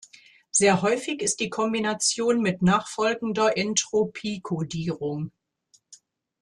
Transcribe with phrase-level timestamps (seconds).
[0.49, 5.31] Sehr häufig ist die Kombination mit nachfolgender Entropiekodierung.